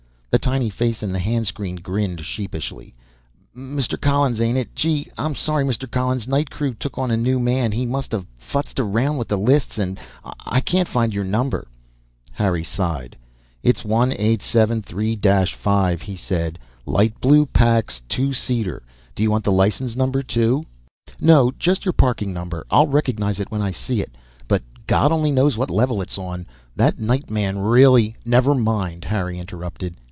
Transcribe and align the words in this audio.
The 0.31 0.39
tiny 0.39 0.69
face 0.69 1.03
in 1.03 1.11
the 1.11 1.19
hand 1.19 1.45
screen 1.45 1.75
grinned 1.75 2.25
sheepishly. 2.25 2.95
"Mr. 3.53 3.99
Collins, 3.99 4.39
ain't 4.39 4.57
it? 4.57 4.73
Gee, 4.73 5.11
I'm 5.17 5.35
sorry, 5.35 5.65
Mr. 5.65 5.91
Collins. 5.91 6.25
Night 6.25 6.49
crew 6.49 6.73
took 6.73 6.97
on 6.97 7.11
a 7.11 7.17
new 7.17 7.37
man, 7.37 7.73
he 7.73 7.85
must 7.85 8.13
have 8.13 8.25
futzed 8.39 8.79
around 8.79 9.17
with 9.17 9.27
the 9.27 9.37
lists, 9.37 9.77
and 9.77 9.99
I 10.45 10.61
can't 10.61 10.87
find 10.87 11.13
your 11.13 11.25
number." 11.25 11.67
Harry 12.31 12.63
sighed. 12.63 13.17
"It's 13.61 13.83
one 13.83 14.13
eight 14.13 14.41
seven 14.41 14.81
three 14.81 15.17
dash 15.17 15.53
five," 15.53 16.03
he 16.03 16.15
said. 16.15 16.57
"Light 16.85 17.19
blue 17.19 17.45
Pax, 17.45 18.01
two 18.07 18.31
seater. 18.31 18.83
Do 19.15 19.23
you 19.23 19.29
want 19.31 19.43
the 19.43 19.51
license 19.51 19.97
number, 19.97 20.23
too?" 20.23 20.63
"No, 21.19 21.51
just 21.59 21.83
your 21.83 21.91
parking 21.91 22.31
number. 22.33 22.65
I'll 22.71 22.87
recognize 22.87 23.41
it 23.41 23.51
when 23.51 23.61
I 23.61 23.71
see 23.71 23.99
it. 23.99 24.15
But 24.47 24.63
God 24.87 25.11
only 25.11 25.33
knows 25.33 25.57
what 25.57 25.69
level 25.69 26.01
it's 26.01 26.17
on. 26.17 26.47
That 26.77 26.99
night 26.99 27.29
man 27.29 27.59
really" 27.59 28.15
"Never 28.25 28.55
mind," 28.55 29.03
Harry 29.03 29.37
interrupted. 29.37 29.97